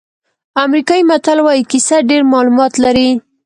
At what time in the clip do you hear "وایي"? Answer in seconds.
1.41-1.63